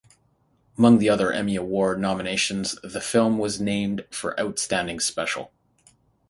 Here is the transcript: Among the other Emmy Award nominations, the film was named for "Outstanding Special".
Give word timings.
Among 0.79 0.97
the 0.97 1.09
other 1.09 1.31
Emmy 1.31 1.55
Award 1.55 1.99
nominations, 1.99 2.75
the 2.81 2.99
film 3.01 3.37
was 3.37 3.61
named 3.61 4.07
for 4.09 4.33
"Outstanding 4.39 4.99
Special". 4.99 5.51